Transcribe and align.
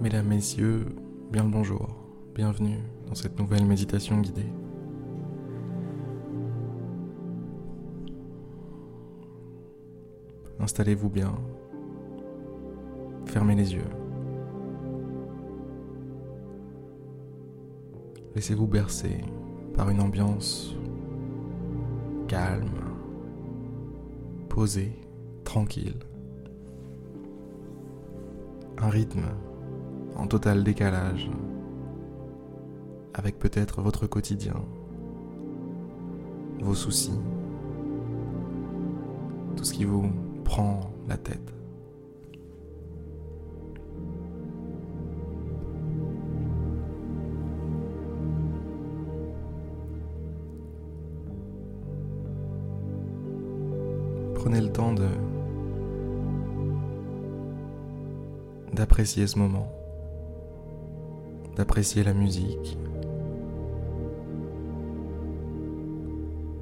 Mesdames, 0.00 0.26
Messieurs, 0.26 0.86
bien 1.30 1.44
le 1.44 1.50
bonjour, 1.50 1.88
bienvenue 2.34 2.78
dans 3.06 3.14
cette 3.14 3.38
nouvelle 3.38 3.64
méditation 3.64 4.20
guidée. 4.20 4.52
Installez-vous 10.58 11.08
bien, 11.08 11.32
fermez 13.26 13.54
les 13.54 13.72
yeux. 13.72 13.88
Laissez-vous 18.34 18.66
bercer 18.66 19.20
par 19.74 19.90
une 19.90 20.00
ambiance 20.00 20.74
calme, 22.26 22.68
posée, 24.48 24.98
tranquille. 25.44 26.00
Un 28.76 28.88
rythme 28.88 29.22
en 30.16 30.26
total 30.26 30.64
décalage 30.64 31.30
avec 33.14 33.38
peut-être 33.38 33.80
votre 33.80 34.06
quotidien, 34.06 34.56
vos 36.60 36.74
soucis, 36.74 37.18
tout 39.56 39.64
ce 39.64 39.72
qui 39.72 39.84
vous 39.84 40.10
prend 40.44 40.80
la 41.08 41.16
tête. 41.16 41.54
Prenez 54.34 54.60
le 54.60 54.70
temps 54.70 54.92
de 54.92 55.08
d'apprécier 58.74 59.26
ce 59.26 59.38
moment, 59.38 59.73
d'apprécier 61.56 62.02
la 62.02 62.14
musique, 62.14 62.78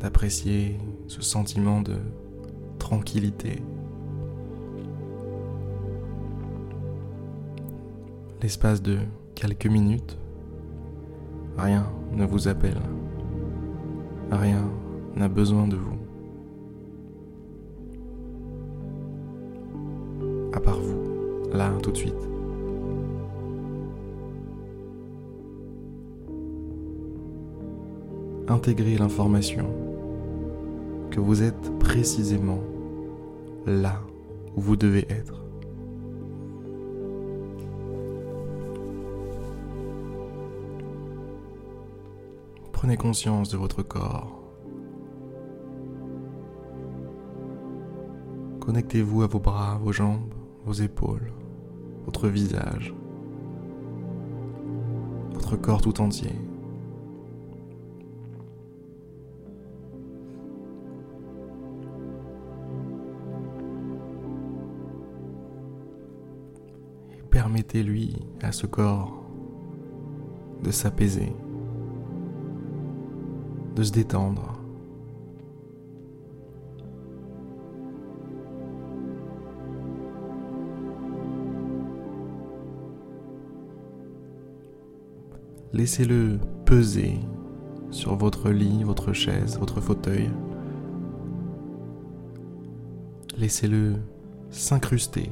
d'apprécier 0.00 0.78
ce 1.06 1.22
sentiment 1.22 1.80
de 1.80 1.96
tranquillité. 2.78 3.62
L'espace 8.42 8.82
de 8.82 8.98
quelques 9.34 9.66
minutes, 9.66 10.18
rien 11.56 11.86
ne 12.12 12.24
vous 12.26 12.48
appelle, 12.48 12.80
rien 14.30 14.70
n'a 15.16 15.28
besoin 15.28 15.66
de 15.66 15.76
vous. 15.76 15.96
À 20.52 20.60
part 20.60 20.78
vous 20.78 21.50
là, 21.52 21.70
tout 21.82 21.90
de 21.90 21.96
suite. 21.96 22.35
Intégrez 28.48 28.96
l'information 28.96 29.66
que 31.10 31.18
vous 31.18 31.42
êtes 31.42 31.78
précisément 31.78 32.60
là 33.66 34.00
où 34.54 34.60
vous 34.60 34.76
devez 34.76 35.04
être. 35.10 35.42
Prenez 42.70 42.96
conscience 42.96 43.48
de 43.48 43.56
votre 43.56 43.82
corps. 43.82 44.40
Connectez-vous 48.60 49.22
à 49.22 49.26
vos 49.26 49.40
bras, 49.40 49.80
vos 49.82 49.92
jambes, 49.92 50.34
vos 50.64 50.72
épaules, 50.72 51.32
votre 52.04 52.28
visage, 52.28 52.94
votre 55.32 55.56
corps 55.56 55.80
tout 55.80 56.00
entier. 56.00 56.32
Permettez-lui 67.36 68.16
à 68.40 68.50
ce 68.50 68.66
corps 68.66 69.22
de 70.64 70.70
s'apaiser, 70.70 71.34
de 73.74 73.82
se 73.82 73.92
détendre. 73.92 74.58
Laissez-le 85.74 86.38
peser 86.64 87.20
sur 87.90 88.16
votre 88.16 88.48
lit, 88.48 88.82
votre 88.82 89.12
chaise, 89.12 89.58
votre 89.58 89.82
fauteuil. 89.82 90.30
Laissez-le 93.36 93.96
s'incruster. 94.48 95.30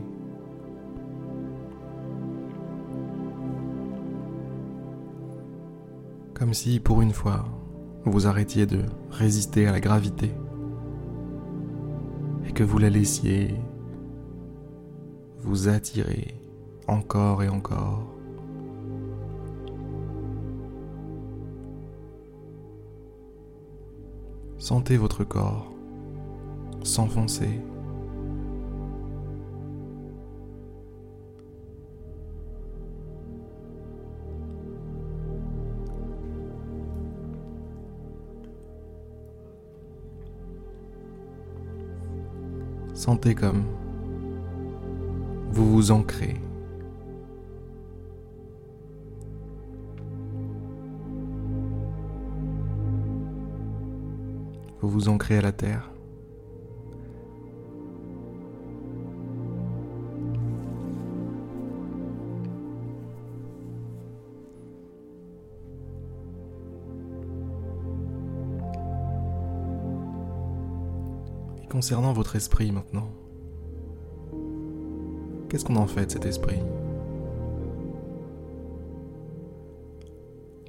Comme 6.45 6.53
si, 6.53 6.79
pour 6.79 7.01
une 7.01 7.15
fois, 7.15 7.47
vous 8.05 8.27
arrêtiez 8.27 8.67
de 8.67 8.83
résister 9.11 9.67
à 9.67 9.73
la 9.73 9.81
gravité 9.81 10.31
et 12.47 12.53
que 12.53 12.63
vous 12.63 12.77
la 12.77 12.91
laissiez 12.91 13.55
vous 15.39 15.69
attirer 15.71 16.35
encore 16.87 17.43
et 17.43 17.49
encore 17.49 18.13
Sentez 24.59 24.99
votre 24.99 25.25
corps 25.25 25.73
s'enfoncer. 26.83 27.59
Sentez 42.95 43.35
comme 43.35 43.65
vous 45.51 45.71
vous 45.71 45.91
ancrez 45.91 46.41
vous 54.81 54.89
vous 54.89 55.09
ancrez 55.09 55.39
à 55.39 55.41
la 55.41 55.53
terre. 55.53 55.94
Concernant 71.75 72.13
votre 72.13 72.37
esprit 72.37 72.71
maintenant, 72.71 73.09
qu'est-ce 75.49 75.65
qu'on 75.65 75.75
en 75.75 75.89
fait 75.89 76.07
de 76.07 76.13
cet 76.13 76.25
esprit? 76.25 76.61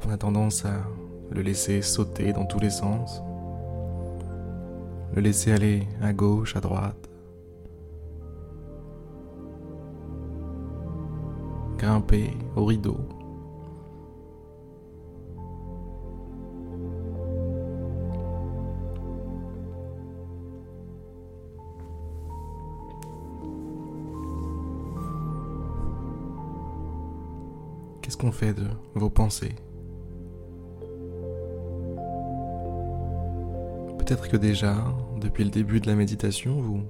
On 0.04 0.10
a 0.10 0.18
tendance 0.18 0.66
à 0.66 0.82
le 1.30 1.44
laisser 1.44 1.84
sauter 1.84 2.34
dans 2.34 2.46
tous 2.46 2.60
les 2.60 2.72
sens 2.72 3.22
le 5.14 5.22
laisser 5.22 5.52
aller 5.52 5.88
à 6.02 6.12
gauche, 6.12 6.56
à 6.56 6.60
droite. 6.60 7.08
Grimper 11.78 12.32
au 12.56 12.66
rideau. 12.66 12.98
Qu'est-ce 28.06 28.18
qu'on 28.18 28.32
fait 28.32 28.54
de 28.54 28.68
vos 28.94 29.10
pensées 29.10 29.56
Peut-être 33.98 34.28
que 34.28 34.38
déjà, 34.38 34.76
depuis 35.20 35.44
le 35.44 35.50
début 35.50 35.80
de 35.80 35.88
la 35.88 35.96
méditation, 35.96 36.62
vous, 36.62 36.84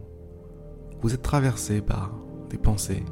vous 0.99 1.13
êtes 1.13 1.21
traversé 1.21 1.79
par 1.79 2.11
des 2.49 2.57
pensées. 2.57 3.05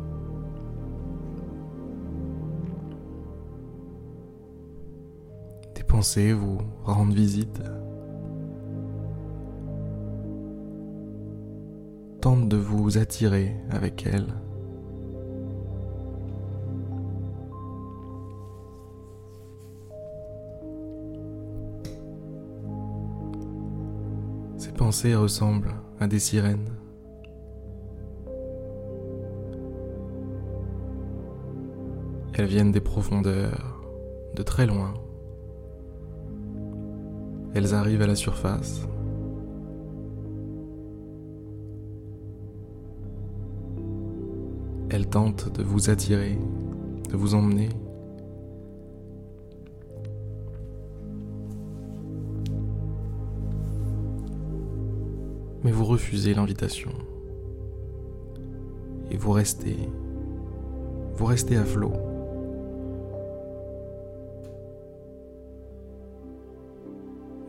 Des 5.74 5.84
pensées 5.84 6.34
vous 6.34 6.58
rendent 6.84 7.14
visite. 7.14 7.62
Tentent 12.20 12.50
de 12.50 12.58
vous 12.58 12.98
attirer 12.98 13.56
avec 13.70 14.06
elles. 14.06 14.34
Pensées 24.94 25.16
ressemblent 25.16 25.74
à 26.00 26.06
des 26.06 26.20
sirènes. 26.20 26.70
Elles 32.36 32.46
viennent 32.46 32.72
des 32.72 32.80
profondeurs, 32.80 33.82
de 34.36 34.44
très 34.44 34.68
loin. 34.68 34.94
Elles 37.56 37.74
arrivent 37.74 38.04
à 38.04 38.08
la 38.08 38.14
surface. 38.14 38.88
Elles 44.92 45.08
tentent 45.08 45.52
de 45.58 45.64
vous 45.64 45.90
attirer, 45.90 46.38
de 47.10 47.18
vous 47.18 47.34
emmener. 47.34 47.70
Mais 55.64 55.72
vous 55.72 55.86
refusez 55.86 56.34
l'invitation. 56.34 56.92
Et 59.12 59.18
vous 59.18 59.32
restez. 59.32 59.78
Vous 61.16 61.26
restez 61.26 61.56
à 61.56 61.64
flot. 61.64 61.94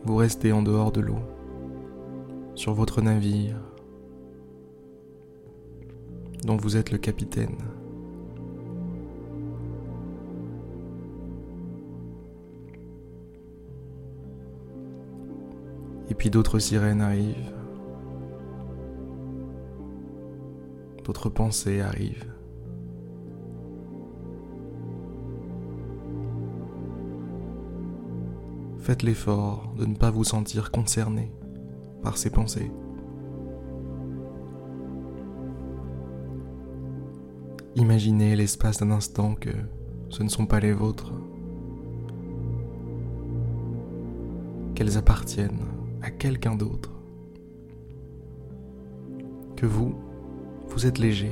vous 0.05 0.17
restez 0.17 0.51
en 0.51 0.61
dehors 0.61 0.91
de 0.91 1.01
l'eau, 1.01 1.19
sur 2.53 2.73
votre 2.73 3.01
navire, 3.01 3.59
dont 6.43 6.57
vous 6.57 6.77
êtes 6.77 6.91
le 6.91 6.99
capitaine. 6.99 7.57
Et 16.11 16.13
puis 16.13 16.29
d'autres 16.29 16.59
sirènes 16.59 17.01
arrivent, 17.01 17.54
d'autres 21.05 21.29
pensées 21.29 21.81
arrivent. 21.81 22.33
Faites 28.79 29.03
l'effort 29.03 29.73
de 29.77 29.85
ne 29.85 29.95
pas 29.95 30.11
vous 30.11 30.23
sentir 30.23 30.71
concerné 30.71 31.31
par 32.03 32.17
ces 32.17 32.29
pensées. 32.29 32.71
Imaginez 37.75 38.35
l'espace 38.35 38.79
d'un 38.79 38.91
instant 38.91 39.35
que 39.35 39.49
ce 40.09 40.23
ne 40.23 40.29
sont 40.29 40.45
pas 40.45 40.59
les 40.59 40.71
vôtres, 40.71 41.13
qu'elles 44.75 44.97
appartiennent 44.97 45.65
à 46.01 46.09
quelqu'un 46.09 46.55
d'autre, 46.55 46.91
que 49.55 49.65
vous, 49.65 49.95
vous 50.75 50.85
êtes 50.85 50.99
léger, 50.99 51.31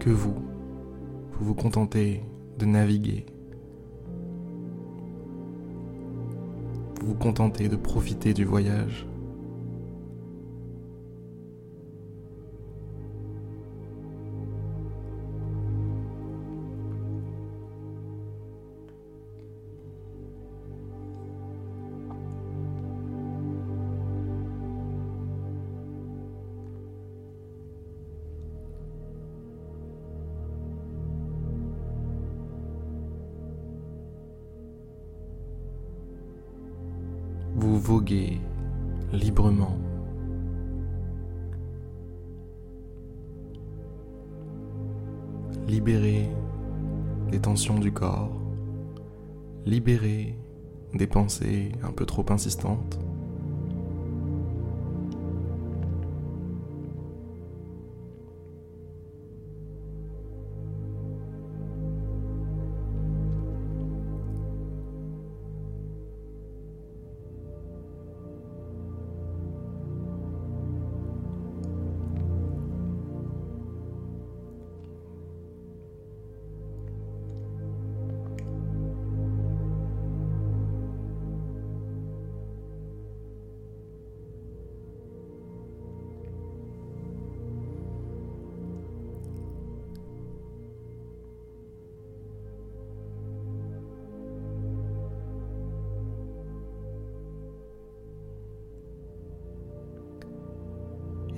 que 0.00 0.10
vous, 0.10 0.34
vous 1.32 1.46
vous 1.46 1.54
contentez 1.54 2.20
de 2.58 2.66
naviguer 2.66 3.24
vous 7.02 7.14
contentez 7.14 7.68
de 7.68 7.76
profiter 7.76 8.34
du 8.34 8.44
voyage. 8.44 9.06
Vous 37.90 37.96
voguez 37.96 38.40
librement. 39.12 39.76
Libérez 45.66 46.28
les 47.32 47.40
tensions 47.40 47.80
du 47.80 47.90
corps, 47.90 48.30
libérez 49.66 50.38
des 50.94 51.08
pensées 51.08 51.72
un 51.82 51.90
peu 51.90 52.06
trop 52.06 52.24
insistantes. 52.30 53.00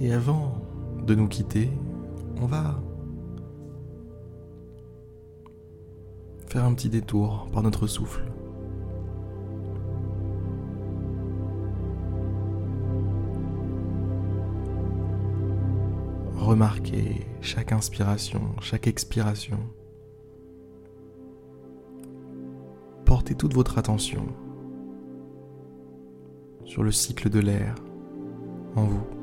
Et 0.02 0.12
avant 0.12 0.54
de 1.06 1.14
nous 1.14 1.28
quitter, 1.28 1.70
on 2.40 2.46
va 2.46 2.82
faire 6.48 6.64
un 6.64 6.74
petit 6.74 6.88
détour 6.88 7.48
par 7.52 7.62
notre 7.62 7.86
souffle. 7.86 8.24
Remarquez 16.34 17.24
chaque 17.40 17.70
inspiration, 17.70 18.40
chaque 18.60 18.88
expiration. 18.88 19.60
Portez 23.04 23.36
toute 23.36 23.54
votre 23.54 23.78
attention 23.78 24.26
sur 26.64 26.82
le 26.82 26.90
cycle 26.90 27.30
de 27.30 27.38
l'air 27.38 27.76
en 28.74 28.82
vous. 28.82 29.21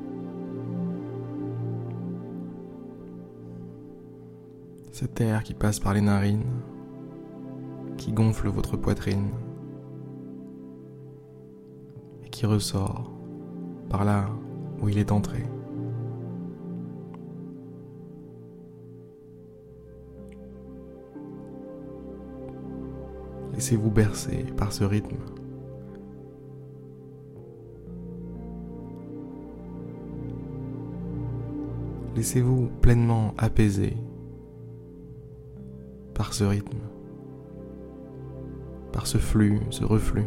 Cet 5.00 5.22
air 5.22 5.44
qui 5.44 5.54
passe 5.54 5.80
par 5.80 5.94
les 5.94 6.02
narines, 6.02 6.44
qui 7.96 8.12
gonfle 8.12 8.50
votre 8.50 8.76
poitrine 8.76 9.30
et 12.26 12.28
qui 12.28 12.46
ressort 12.46 13.10
par 13.90 14.04
là 14.04 14.30
où 14.82 14.90
il 14.90 14.98
est 14.98 15.14
entré. 15.14 15.46
Laissez-vous 23.54 23.92
bercer 23.92 24.48
par 24.58 24.74
ce 24.74 24.84
rythme. 24.84 25.16
Laissez-vous 32.18 32.68
pleinement 32.82 33.34
apaiser 33.38 33.96
par 36.20 36.34
ce 36.34 36.44
rythme, 36.44 36.80
par 38.92 39.08
ce 39.08 39.18
flux, 39.18 39.62
ce 39.70 39.86
reflux. 39.86 40.26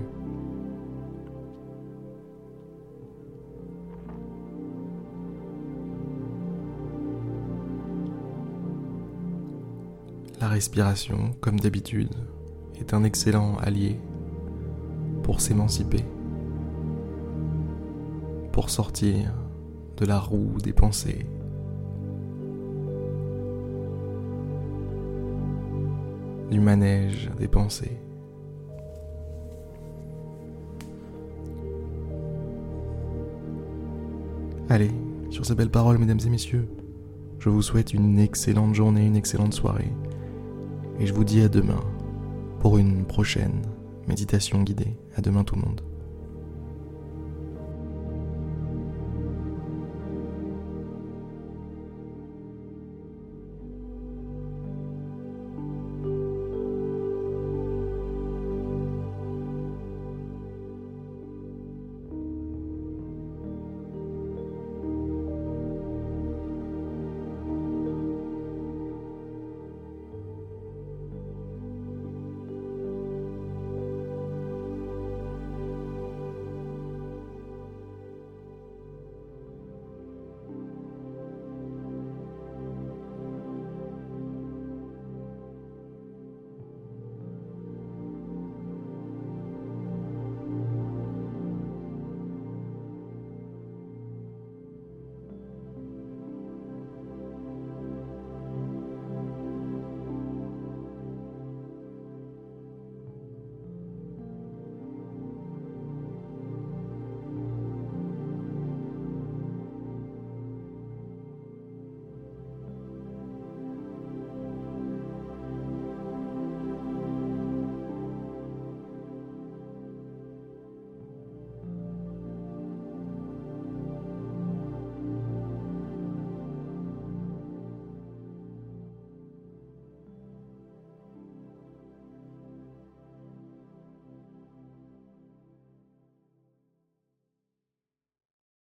La 10.41 10.49
respiration, 10.49 11.33
comme 11.43 11.61
d'habitude, 11.61 12.15
est 12.81 12.95
un 12.95 13.05
excellent 13.05 13.59
allié 13.59 14.01
pour 15.23 15.43
s'émanciper, 15.43 16.07
pour 18.51 18.71
sortir 18.71 19.31
de 19.99 20.07
la 20.07 20.19
roue 20.19 20.57
des 20.63 20.73
pensées 20.73 21.27
du 26.53 26.61
manège 26.61 27.31
des 27.39 27.49
pensées. 27.49 27.99
Allez, 34.69 34.91
sur 35.31 35.45
ces 35.45 35.55
belles 35.55 35.71
paroles, 35.71 35.99
mesdames 35.99 36.21
et 36.25 36.31
messieurs, 36.31 36.69
je 37.39 37.49
vous 37.49 37.63
souhaite 37.63 37.93
une 37.95 38.19
excellente 38.19 38.75
journée, 38.75 39.07
une 39.07 39.17
excellente 39.17 39.55
soirée. 39.55 39.91
Et 41.01 41.07
je 41.07 41.13
vous 41.13 41.25
dis 41.25 41.41
à 41.41 41.49
demain 41.49 41.81
pour 42.61 42.79
une 42.79 43.05
prochaine 43.05 43.63
méditation 44.07 44.63
guidée. 44.63 44.97
À 45.17 45.21
demain 45.21 45.45
tout 45.45 45.57
le 45.57 45.63
monde. 45.63 45.81